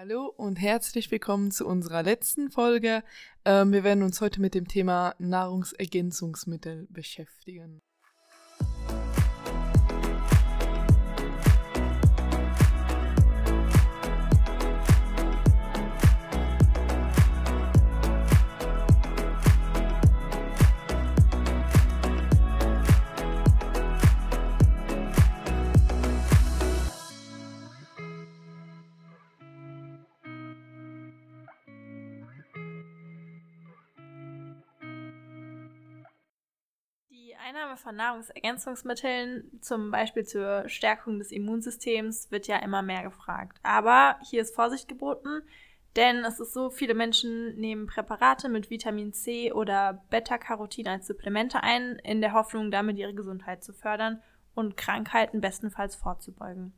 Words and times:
Hallo 0.00 0.32
und 0.36 0.60
herzlich 0.60 1.10
willkommen 1.10 1.50
zu 1.50 1.66
unserer 1.66 2.04
letzten 2.04 2.52
Folge. 2.52 3.02
Ähm, 3.44 3.72
wir 3.72 3.82
werden 3.82 4.04
uns 4.04 4.20
heute 4.20 4.40
mit 4.40 4.54
dem 4.54 4.68
Thema 4.68 5.16
Nahrungsergänzungsmittel 5.18 6.86
beschäftigen. 6.88 7.80
Einnahme 37.48 37.78
von 37.78 37.96
Nahrungsergänzungsmitteln, 37.96 39.58
zum 39.62 39.90
Beispiel 39.90 40.26
zur 40.26 40.68
Stärkung 40.68 41.18
des 41.18 41.32
Immunsystems, 41.32 42.30
wird 42.30 42.46
ja 42.46 42.58
immer 42.58 42.82
mehr 42.82 43.02
gefragt. 43.02 43.58
Aber 43.62 44.16
hier 44.28 44.42
ist 44.42 44.54
Vorsicht 44.54 44.86
geboten, 44.86 45.40
denn 45.96 46.26
es 46.26 46.40
ist 46.40 46.52
so, 46.52 46.68
viele 46.68 46.92
Menschen 46.92 47.56
nehmen 47.56 47.86
Präparate 47.86 48.50
mit 48.50 48.68
Vitamin 48.68 49.14
C 49.14 49.50
oder 49.50 50.04
Beta-Carotin 50.10 50.88
als 50.88 51.06
Supplemente 51.06 51.62
ein, 51.62 51.98
in 52.04 52.20
der 52.20 52.34
Hoffnung, 52.34 52.70
damit 52.70 52.98
ihre 52.98 53.14
Gesundheit 53.14 53.64
zu 53.64 53.72
fördern 53.72 54.22
und 54.54 54.76
Krankheiten 54.76 55.40
bestenfalls 55.40 55.96
vorzubeugen. 55.96 56.74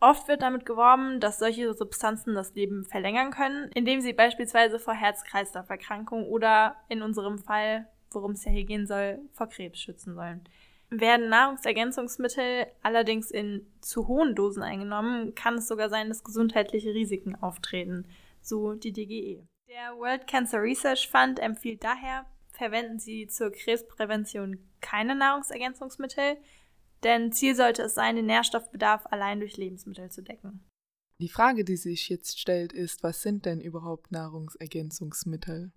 Oft 0.00 0.28
wird 0.28 0.40
damit 0.40 0.64
geworben, 0.64 1.20
dass 1.20 1.38
solche 1.38 1.74
Substanzen 1.74 2.34
das 2.34 2.54
Leben 2.54 2.86
verlängern 2.86 3.32
können, 3.32 3.70
indem 3.74 4.00
sie 4.00 4.14
beispielsweise 4.14 4.78
vor 4.78 4.94
Herz-Kreislauf-Erkrankungen 4.94 6.24
oder 6.24 6.76
in 6.88 7.02
unserem 7.02 7.38
Fall 7.38 7.86
worum 8.10 8.32
es 8.32 8.44
ja 8.44 8.52
hier 8.52 8.64
gehen 8.64 8.86
soll, 8.86 9.20
vor 9.32 9.48
Krebs 9.48 9.80
schützen 9.80 10.14
sollen. 10.14 10.42
Werden 10.90 11.28
Nahrungsergänzungsmittel 11.28 12.66
allerdings 12.82 13.30
in 13.30 13.66
zu 13.80 14.06
hohen 14.06 14.34
Dosen 14.34 14.62
eingenommen, 14.62 15.34
kann 15.34 15.54
es 15.54 15.66
sogar 15.66 15.88
sein, 15.88 16.08
dass 16.08 16.24
gesundheitliche 16.24 16.94
Risiken 16.94 17.34
auftreten, 17.36 18.06
so 18.40 18.74
die 18.74 18.92
DGE. 18.92 19.46
Der 19.68 19.96
World 19.96 20.26
Cancer 20.26 20.62
Research 20.62 21.08
Fund 21.08 21.40
empfiehlt 21.40 21.82
daher, 21.82 22.26
verwenden 22.50 22.98
Sie 22.98 23.26
zur 23.26 23.50
Krebsprävention 23.50 24.58
keine 24.80 25.16
Nahrungsergänzungsmittel, 25.16 26.36
denn 27.02 27.32
Ziel 27.32 27.54
sollte 27.54 27.82
es 27.82 27.94
sein, 27.94 28.16
den 28.16 28.26
Nährstoffbedarf 28.26 29.06
allein 29.06 29.40
durch 29.40 29.56
Lebensmittel 29.56 30.10
zu 30.10 30.22
decken. 30.22 30.64
Die 31.20 31.28
Frage, 31.28 31.64
die 31.64 31.76
sich 31.76 32.08
jetzt 32.08 32.40
stellt, 32.40 32.72
ist, 32.72 33.02
was 33.02 33.22
sind 33.22 33.46
denn 33.46 33.60
überhaupt 33.60 34.10
Nahrungsergänzungsmittel? 34.10 35.72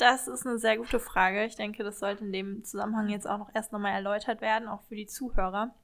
Das 0.00 0.28
ist 0.28 0.46
eine 0.46 0.58
sehr 0.58 0.78
gute 0.78 0.98
Frage. 0.98 1.44
Ich 1.44 1.56
denke, 1.56 1.84
das 1.84 1.98
sollte 1.98 2.24
in 2.24 2.32
dem 2.32 2.64
Zusammenhang 2.64 3.10
jetzt 3.10 3.28
auch 3.28 3.36
noch 3.36 3.54
erst 3.54 3.70
nochmal 3.70 3.92
erläutert 3.92 4.40
werden, 4.40 4.66
auch 4.66 4.80
für 4.84 4.96
die 4.96 5.04
Zuhörer. 5.04 5.74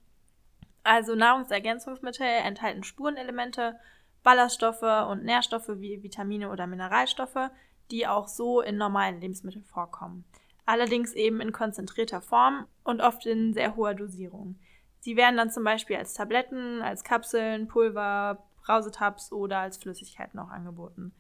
Also 0.85 1.15
Nahrungsergänzungsmittel 1.15 2.27
enthalten 2.27 2.83
Spurenelemente, 2.83 3.79
Ballaststoffe 4.23 5.11
und 5.11 5.23
Nährstoffe 5.23 5.69
wie 5.69 6.03
Vitamine 6.03 6.51
oder 6.51 6.67
Mineralstoffe, 6.67 7.51
die 7.91 8.07
auch 8.07 8.27
so 8.27 8.63
in 8.63 8.79
normalen 8.79 9.21
Lebensmitteln 9.21 9.67
vorkommen. 9.67 10.25
Allerdings 10.65 11.13
eben 11.13 11.43
in 11.43 11.53
konzentrierter 11.53 12.23
Form 12.23 12.67
und 12.85 13.03
oft 13.03 13.27
in 13.27 13.53
sehr 13.53 13.77
hoher 13.77 13.93
Dosierung. 13.93 14.59
Sie 15.01 15.19
werden 15.19 15.37
dann 15.37 15.51
zum 15.51 15.63
Beispiel 15.63 15.97
als 15.97 16.15
Tabletten, 16.15 16.81
als 16.81 17.05
Kapseln, 17.05 17.69
Pulver, 17.69 18.47
Brausetabs 18.63 19.31
oder 19.31 19.59
als 19.59 19.77
Flüssigkeiten 19.77 20.41
auch 20.41 20.49
angeboten. 20.49 21.13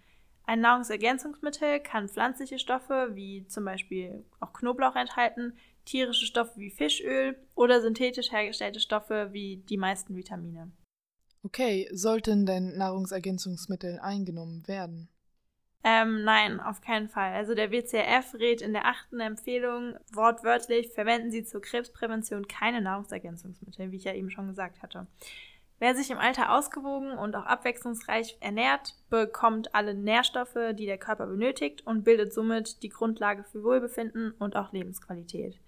Ein 0.48 0.60
Nahrungsergänzungsmittel 0.60 1.80
kann 1.80 2.08
pflanzliche 2.08 2.60
Stoffe 2.60 3.10
wie 3.14 3.46
zum 3.48 3.64
Beispiel 3.64 4.24
auch 4.38 4.52
Knoblauch 4.52 4.94
enthalten, 4.94 5.54
tierische 5.84 6.24
Stoffe 6.24 6.52
wie 6.56 6.70
Fischöl 6.70 7.36
oder 7.56 7.80
synthetisch 7.80 8.30
hergestellte 8.30 8.78
Stoffe 8.78 9.30
wie 9.32 9.58
die 9.68 9.76
meisten 9.76 10.14
Vitamine. 10.14 10.70
Okay, 11.42 11.88
sollten 11.92 12.46
denn 12.46 12.76
Nahrungsergänzungsmittel 12.76 13.98
eingenommen 13.98 14.66
werden? 14.68 15.08
Ähm, 15.82 16.24
nein, 16.24 16.58
auf 16.60 16.80
keinen 16.80 17.08
Fall. 17.08 17.32
Also 17.32 17.54
der 17.54 17.70
WCRF 17.70 18.34
rät 18.34 18.60
in 18.60 18.72
der 18.72 18.86
achten 18.86 19.20
Empfehlung 19.20 19.94
wortwörtlich, 20.12 20.90
verwenden 20.92 21.30
Sie 21.30 21.44
zur 21.44 21.60
Krebsprävention 21.60 22.48
keine 22.48 22.80
Nahrungsergänzungsmittel, 22.80 23.92
wie 23.92 23.96
ich 23.96 24.04
ja 24.04 24.12
eben 24.12 24.30
schon 24.30 24.48
gesagt 24.48 24.82
hatte. 24.82 25.06
Wer 25.78 25.94
sich 25.94 26.10
im 26.10 26.18
Alter 26.18 26.54
ausgewogen 26.54 27.12
und 27.12 27.36
auch 27.36 27.44
abwechslungsreich 27.44 28.38
ernährt, 28.40 28.94
bekommt 29.10 29.74
alle 29.74 29.94
Nährstoffe, 29.94 30.56
die 30.72 30.86
der 30.86 30.96
Körper 30.96 31.26
benötigt 31.26 31.86
und 31.86 32.02
bildet 32.02 32.32
somit 32.32 32.82
die 32.82 32.88
Grundlage 32.88 33.44
für 33.44 33.62
Wohlbefinden 33.62 34.32
und 34.38 34.56
auch 34.56 34.72
Lebensqualität. 34.72 35.60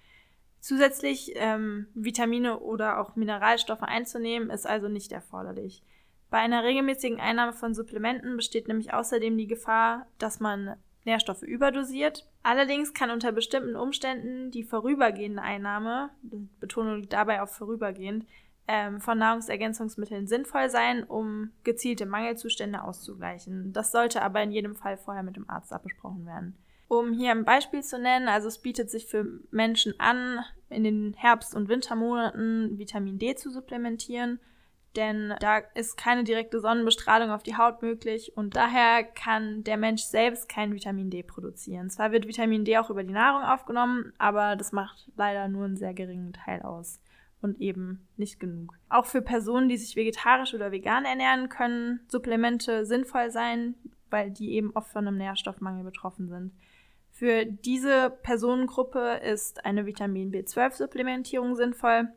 Zusätzlich 0.60 1.32
ähm, 1.36 1.88
Vitamine 1.94 2.58
oder 2.60 3.00
auch 3.00 3.16
Mineralstoffe 3.16 3.82
einzunehmen, 3.82 4.50
ist 4.50 4.66
also 4.66 4.88
nicht 4.88 5.12
erforderlich. 5.12 5.82
Bei 6.30 6.38
einer 6.38 6.64
regelmäßigen 6.64 7.20
Einnahme 7.20 7.52
von 7.52 7.74
Supplementen 7.74 8.36
besteht 8.36 8.66
nämlich 8.66 8.92
außerdem 8.92 9.36
die 9.36 9.46
Gefahr, 9.46 10.06
dass 10.18 10.40
man 10.40 10.76
Nährstoffe 11.04 11.42
überdosiert. 11.42 12.28
Allerdings 12.42 12.92
kann 12.92 13.10
unter 13.10 13.32
bestimmten 13.32 13.76
Umständen 13.76 14.50
die 14.50 14.64
vorübergehende 14.64 15.42
Einnahme, 15.42 16.10
Betonung 16.60 17.08
dabei 17.08 17.40
auf 17.40 17.54
vorübergehend, 17.54 18.26
ähm, 18.68 19.00
von 19.00 19.18
Nahrungsergänzungsmitteln 19.18 20.26
sinnvoll 20.26 20.68
sein, 20.68 21.02
um 21.02 21.50
gezielte 21.64 22.04
Mangelzustände 22.04 22.84
auszugleichen. 22.84 23.72
Das 23.72 23.90
sollte 23.90 24.22
aber 24.22 24.42
in 24.42 24.52
jedem 24.52 24.76
Fall 24.76 24.98
vorher 24.98 25.22
mit 25.22 25.36
dem 25.36 25.48
Arzt 25.48 25.72
abgesprochen 25.72 26.26
werden. 26.26 26.54
Um 26.86 27.12
hier 27.12 27.32
ein 27.32 27.44
Beispiel 27.44 27.82
zu 27.82 27.98
nennen, 27.98 28.28
also 28.28 28.46
es 28.46 28.58
bietet 28.58 28.90
sich 28.90 29.06
für 29.06 29.26
Menschen 29.50 29.98
an, 29.98 30.40
in 30.68 30.84
den 30.84 31.14
Herbst- 31.14 31.54
und 31.54 31.68
Wintermonaten 31.68 32.78
Vitamin 32.78 33.18
D 33.18 33.34
zu 33.34 33.50
supplementieren, 33.50 34.38
denn 34.96 35.34
da 35.40 35.58
ist 35.74 35.96
keine 35.96 36.24
direkte 36.24 36.60
Sonnenbestrahlung 36.60 37.30
auf 37.30 37.42
die 37.42 37.56
Haut 37.56 37.82
möglich 37.82 38.36
und 38.36 38.56
daher 38.56 39.02
kann 39.02 39.64
der 39.64 39.76
Mensch 39.76 40.02
selbst 40.02 40.48
kein 40.48 40.74
Vitamin 40.74 41.10
D 41.10 41.22
produzieren. 41.22 41.90
Zwar 41.90 42.10
wird 42.10 42.26
Vitamin 42.26 42.64
D 42.64 42.78
auch 42.78 42.90
über 42.90 43.04
die 43.04 43.12
Nahrung 43.12 43.42
aufgenommen, 43.42 44.12
aber 44.18 44.56
das 44.56 44.72
macht 44.72 45.10
leider 45.16 45.48
nur 45.48 45.66
einen 45.66 45.76
sehr 45.76 45.94
geringen 45.94 46.32
Teil 46.32 46.62
aus 46.62 47.00
und 47.40 47.60
eben 47.60 48.08
nicht 48.16 48.40
genug. 48.40 48.74
Auch 48.88 49.06
für 49.06 49.22
Personen, 49.22 49.68
die 49.68 49.76
sich 49.76 49.96
vegetarisch 49.96 50.54
oder 50.54 50.72
vegan 50.72 51.04
ernähren, 51.04 51.48
können 51.48 52.00
Supplemente 52.08 52.84
sinnvoll 52.84 53.30
sein, 53.30 53.74
weil 54.10 54.30
die 54.30 54.52
eben 54.52 54.72
oft 54.74 54.90
von 54.90 55.06
einem 55.06 55.18
Nährstoffmangel 55.18 55.84
betroffen 55.84 56.28
sind. 56.28 56.52
Für 57.10 57.44
diese 57.44 58.10
Personengruppe 58.22 59.20
ist 59.24 59.64
eine 59.64 59.86
Vitamin 59.86 60.32
B12-Supplementierung 60.32 61.56
sinnvoll, 61.56 62.08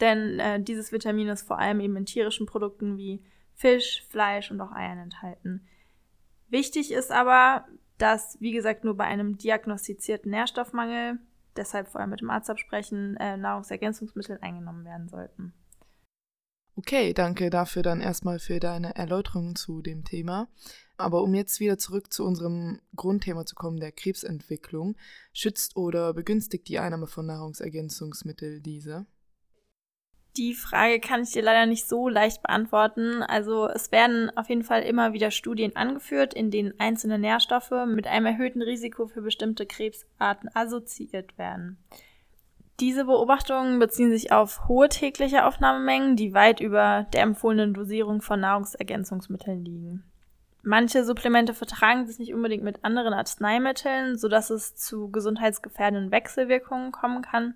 denn 0.00 0.38
äh, 0.38 0.60
dieses 0.60 0.92
Vitamin 0.92 1.28
ist 1.28 1.46
vor 1.46 1.58
allem 1.58 1.80
eben 1.80 1.96
in 1.96 2.06
tierischen 2.06 2.46
Produkten 2.46 2.96
wie 2.96 3.22
Fisch, 3.54 4.04
Fleisch 4.08 4.50
und 4.50 4.60
auch 4.60 4.72
Eiern 4.72 4.98
enthalten. 4.98 5.66
Wichtig 6.48 6.92
ist 6.92 7.10
aber, 7.10 7.66
dass, 7.98 8.36
wie 8.40 8.52
gesagt, 8.52 8.84
nur 8.84 8.96
bei 8.96 9.04
einem 9.04 9.38
diagnostizierten 9.38 10.30
Nährstoffmangel 10.30 11.18
deshalb 11.56 11.88
vorher 11.88 12.08
mit 12.08 12.20
dem 12.20 12.30
Arzt 12.30 12.50
absprechen, 12.50 13.16
äh, 13.16 13.36
Nahrungsergänzungsmittel 13.36 14.38
eingenommen 14.40 14.84
werden 14.84 15.08
sollten. 15.08 15.54
Okay, 16.76 17.12
danke 17.12 17.50
dafür 17.50 17.82
dann 17.84 18.00
erstmal 18.00 18.40
für 18.40 18.58
deine 18.58 18.96
Erläuterung 18.96 19.54
zu 19.54 19.80
dem 19.80 20.04
Thema. 20.04 20.48
Aber 20.96 21.22
um 21.22 21.32
jetzt 21.34 21.60
wieder 21.60 21.78
zurück 21.78 22.12
zu 22.12 22.24
unserem 22.24 22.80
Grundthema 22.96 23.46
zu 23.46 23.54
kommen, 23.54 23.78
der 23.78 23.92
Krebsentwicklung, 23.92 24.96
schützt 25.32 25.76
oder 25.76 26.12
begünstigt 26.14 26.68
die 26.68 26.80
Einnahme 26.80 27.06
von 27.06 27.26
Nahrungsergänzungsmitteln 27.26 28.62
diese? 28.62 29.06
Die 30.36 30.54
Frage 30.54 30.98
kann 30.98 31.22
ich 31.22 31.30
dir 31.30 31.42
leider 31.42 31.66
nicht 31.66 31.88
so 31.88 32.08
leicht 32.08 32.42
beantworten. 32.42 33.22
Also 33.22 33.68
es 33.68 33.92
werden 33.92 34.36
auf 34.36 34.48
jeden 34.48 34.64
Fall 34.64 34.82
immer 34.82 35.12
wieder 35.12 35.30
Studien 35.30 35.76
angeführt, 35.76 36.34
in 36.34 36.50
denen 36.50 36.74
einzelne 36.80 37.20
Nährstoffe 37.20 37.72
mit 37.86 38.08
einem 38.08 38.26
erhöhten 38.26 38.60
Risiko 38.60 39.06
für 39.06 39.22
bestimmte 39.22 39.64
Krebsarten 39.64 40.50
assoziiert 40.52 41.38
werden. 41.38 41.78
Diese 42.80 43.04
Beobachtungen 43.04 43.78
beziehen 43.78 44.10
sich 44.10 44.32
auf 44.32 44.66
hohe 44.66 44.88
tägliche 44.88 45.46
Aufnahmemengen, 45.46 46.16
die 46.16 46.34
weit 46.34 46.58
über 46.58 47.06
der 47.12 47.22
empfohlenen 47.22 47.72
Dosierung 47.72 48.20
von 48.20 48.40
Nahrungsergänzungsmitteln 48.40 49.64
liegen. 49.64 50.02
Manche 50.64 51.04
Supplemente 51.04 51.54
vertragen 51.54 52.06
sich 52.08 52.18
nicht 52.18 52.34
unbedingt 52.34 52.64
mit 52.64 52.84
anderen 52.84 53.14
Arzneimitteln, 53.14 54.18
sodass 54.18 54.50
es 54.50 54.74
zu 54.74 55.10
gesundheitsgefährdenden 55.10 56.10
Wechselwirkungen 56.10 56.90
kommen 56.90 57.22
kann. 57.22 57.54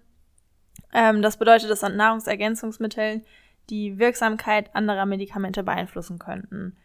Ähm, 0.93 1.23
das 1.23 1.37
bedeutet, 1.37 1.71
dass 1.71 1.85
an 1.85 1.97
Nahrungsergänzungsmitteln 1.97 3.25
die 3.71 3.99
Wirksamkeit 3.99 4.75
anderer 4.75 5.07
Medikamente 5.07 5.63
beeinflussen 5.63 6.19
könnten. 6.19 6.77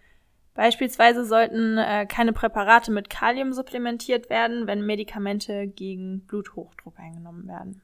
Beispielsweise 0.54 1.26
sollten 1.26 1.78
äh, 1.78 2.06
keine 2.06 2.34
Präparate 2.34 2.92
mit 2.92 3.10
Kalium 3.10 3.54
supplementiert 3.54 4.30
werden, 4.30 4.68
wenn 4.68 4.86
Medikamente 4.86 5.68
gegen 5.68 6.26
Bluthochdruck 6.26 7.00
eingenommen 7.00 7.48
werden. 7.48 7.82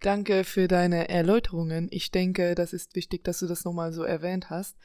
Danke 0.00 0.44
für 0.44 0.68
deine 0.68 1.08
Erläuterungen. 1.08 1.88
Ich 1.90 2.12
denke, 2.12 2.54
das 2.54 2.72
ist 2.72 2.94
wichtig, 2.94 3.24
dass 3.24 3.40
du 3.40 3.46
das 3.46 3.64
nochmal 3.64 3.92
so 3.92 4.04
erwähnt 4.04 4.48
hast. 4.48 4.76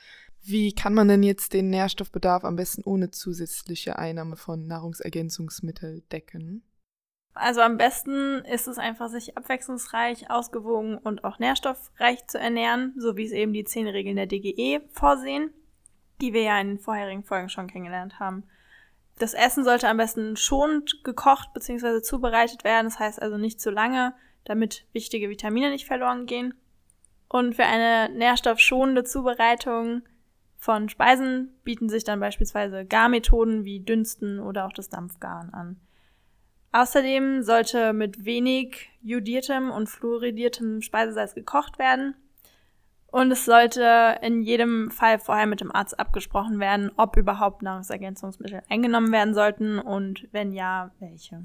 Wie 0.41 0.73
kann 0.73 0.95
man 0.95 1.07
denn 1.07 1.21
jetzt 1.21 1.53
den 1.53 1.69
Nährstoffbedarf 1.69 2.43
am 2.43 2.55
besten 2.55 2.81
ohne 2.83 3.11
zusätzliche 3.11 3.99
Einnahme 3.99 4.35
von 4.35 4.65
Nahrungsergänzungsmitteln 4.65 6.03
decken? 6.11 6.63
Also 7.33 7.61
am 7.61 7.77
besten 7.77 8.45
ist 8.45 8.67
es 8.67 8.77
einfach, 8.77 9.09
sich 9.09 9.37
abwechslungsreich, 9.37 10.29
ausgewogen 10.29 10.97
und 10.97 11.23
auch 11.23 11.39
nährstoffreich 11.39 12.27
zu 12.27 12.37
ernähren, 12.37 12.93
so 12.97 13.17
wie 13.17 13.25
es 13.25 13.31
eben 13.31 13.53
die 13.53 13.63
zehn 13.63 13.87
Regeln 13.87 14.17
der 14.17 14.27
DGE 14.27 14.81
vorsehen, 14.91 15.51
die 16.21 16.33
wir 16.33 16.43
ja 16.43 16.59
in 16.59 16.67
den 16.67 16.79
vorherigen 16.79 17.23
Folgen 17.23 17.49
schon 17.49 17.67
kennengelernt 17.67 18.19
haben. 18.19 18.43
Das 19.17 19.33
Essen 19.33 19.63
sollte 19.63 19.87
am 19.87 19.97
besten 19.97 20.37
schonend 20.37 21.03
gekocht 21.03 21.53
bzw. 21.53 22.01
zubereitet 22.01 22.63
werden, 22.63 22.85
das 22.85 22.99
heißt 22.99 23.21
also 23.21 23.37
nicht 23.37 23.59
zu 23.59 23.71
lange, 23.71 24.13
damit 24.45 24.85
wichtige 24.93 25.29
Vitamine 25.29 25.69
nicht 25.69 25.87
verloren 25.87 26.25
gehen. 26.25 26.53
Und 27.29 27.55
für 27.55 27.65
eine 27.65 28.13
nährstoffschonende 28.15 29.03
Zubereitung 29.03 30.03
von 30.57 30.87
Speisen 30.87 31.51
bieten 31.63 31.89
sich 31.89 32.03
dann 32.03 32.19
beispielsweise 32.19 32.85
Garmethoden 32.85 33.65
wie 33.65 33.79
Dünsten 33.79 34.39
oder 34.39 34.65
auch 34.65 34.73
das 34.73 34.89
Dampfgaren 34.89 35.51
an. 35.53 35.79
Außerdem 36.73 37.43
sollte 37.43 37.93
mit 37.93 38.25
wenig 38.25 38.89
jodiertem 39.03 39.69
und 39.69 39.87
fluoridiertem 39.87 40.81
Speisesalz 40.81 41.35
gekocht 41.35 41.77
werden. 41.77 42.15
Und 43.11 43.29
es 43.29 43.45
sollte 43.45 44.17
in 44.23 44.41
jedem 44.41 44.89
Fall 44.89 45.19
vorher 45.19 45.45
mit 45.45 45.61
dem 45.61 45.71
Arzt 45.71 45.99
abgesprochen 45.99 46.59
werden, 46.59 46.89
ob 46.97 47.15
überhaupt 47.15 47.61
Nahrungsergänzungsmittel 47.61 48.63
eingenommen 48.69 49.11
werden 49.11 49.35
sollten 49.35 49.77
und 49.77 50.27
wenn 50.31 50.51
ja, 50.51 50.91
welche. 50.99 51.43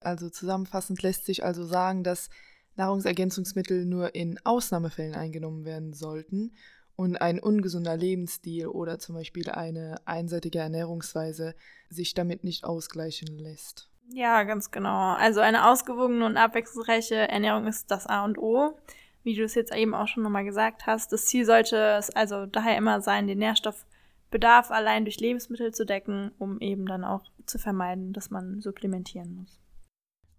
Also 0.00 0.30
zusammenfassend 0.30 1.00
lässt 1.00 1.26
sich 1.26 1.44
also 1.44 1.64
sagen, 1.64 2.02
dass 2.02 2.28
Nahrungsergänzungsmittel 2.74 3.84
nur 3.84 4.16
in 4.16 4.40
Ausnahmefällen 4.44 5.14
eingenommen 5.14 5.64
werden 5.64 5.92
sollten 5.92 6.56
und 6.96 7.20
ein 7.20 7.38
ungesunder 7.38 7.96
Lebensstil 7.96 8.66
oder 8.66 8.98
zum 8.98 9.14
Beispiel 9.14 9.48
eine 9.48 10.00
einseitige 10.06 10.58
Ernährungsweise 10.58 11.54
sich 11.88 12.14
damit 12.14 12.42
nicht 12.42 12.64
ausgleichen 12.64 13.38
lässt. 13.38 13.90
Ja, 14.12 14.44
ganz 14.44 14.70
genau. 14.70 15.14
Also 15.14 15.40
eine 15.40 15.68
ausgewogene 15.68 16.24
und 16.24 16.36
abwechslungsreiche 16.36 17.28
Ernährung 17.28 17.66
ist 17.66 17.90
das 17.90 18.06
A 18.06 18.24
und 18.24 18.38
O, 18.38 18.78
wie 19.24 19.34
du 19.34 19.44
es 19.44 19.54
jetzt 19.54 19.74
eben 19.74 19.94
auch 19.94 20.06
schon 20.06 20.22
nochmal 20.22 20.44
gesagt 20.44 20.86
hast. 20.86 21.12
Das 21.12 21.26
Ziel 21.26 21.44
sollte 21.44 21.76
es 21.98 22.10
also 22.10 22.46
daher 22.46 22.76
immer 22.76 23.00
sein, 23.00 23.26
den 23.26 23.38
Nährstoffbedarf 23.38 24.70
allein 24.70 25.04
durch 25.04 25.18
Lebensmittel 25.18 25.74
zu 25.74 25.84
decken, 25.84 26.30
um 26.38 26.60
eben 26.60 26.86
dann 26.86 27.04
auch 27.04 27.24
zu 27.46 27.58
vermeiden, 27.58 28.12
dass 28.12 28.30
man 28.30 28.60
supplementieren 28.60 29.34
muss. 29.34 29.60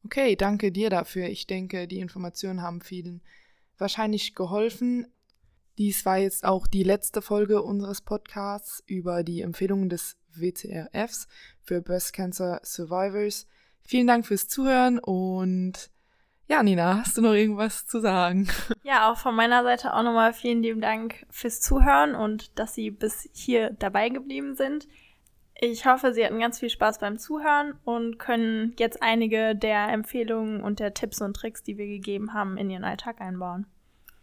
Okay, 0.06 0.38
danke 0.38 0.72
dir 0.72 0.90
dafür. 0.90 1.28
Ich 1.28 1.48
denke, 1.48 1.88
die 1.88 2.00
Informationen 2.00 2.62
haben 2.62 2.80
vielen 2.80 3.22
wahrscheinlich 3.78 4.36
geholfen. 4.36 5.08
Dies 5.78 6.06
war 6.06 6.18
jetzt 6.18 6.46
auch 6.46 6.66
die 6.66 6.84
letzte 6.84 7.22
Folge 7.22 7.62
unseres 7.62 8.02
Podcasts 8.02 8.82
über 8.88 9.24
die 9.24 9.42
Empfehlungen 9.42 9.90
des 9.90 10.18
WCRFs 10.32 11.28
für 11.62 11.82
Breast 11.82 12.14
Cancer 12.14 12.62
Survivors. 12.64 13.48
Vielen 13.88 14.06
Dank 14.06 14.26
fürs 14.26 14.50
Zuhören 14.50 15.00
und 15.00 15.90
ja, 16.50 16.62
Nina, 16.62 17.00
hast 17.00 17.18
du 17.18 17.22
noch 17.22 17.34
irgendwas 17.34 17.88
zu 17.88 18.02
sagen? 18.02 18.50
Ja, 18.84 19.12
auch 19.12 19.18
von 19.18 19.36
meiner 19.36 19.64
Seite 19.64 19.94
auch 19.94 20.04
nochmal 20.04 20.34
vielen 20.34 20.62
lieben 20.62 20.80
Dank 20.80 21.26
fürs 21.30 21.60
Zuhören 21.60 22.16
und 22.16 22.58
dass 22.60 22.74
Sie 22.74 22.92
bis 22.92 23.30
hier 23.34 23.72
dabei 23.72 24.10
geblieben 24.10 24.56
sind. 24.56 24.88
Ich 25.56 25.86
hoffe, 25.86 26.14
Sie 26.14 26.26
hatten 26.26 26.40
ganz 26.40 26.60
viel 26.60 26.70
Spaß 26.70 27.00
beim 27.00 27.18
Zuhören 27.18 27.74
und 27.84 28.18
können 28.18 28.76
jetzt 28.78 29.02
einige 29.02 29.56
der 29.56 29.90
Empfehlungen 29.90 30.62
und 30.62 30.80
der 30.80 30.94
Tipps 30.94 31.22
und 31.22 31.36
Tricks, 31.36 31.64
die 31.64 31.78
wir 31.78 31.88
gegeben 31.88 32.34
haben, 32.34 32.58
in 32.58 32.70
Ihren 32.70 32.84
Alltag 32.84 33.20
einbauen. 33.20 33.68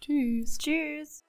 Tschüss. 0.01 0.59
Tschüss. 0.59 1.24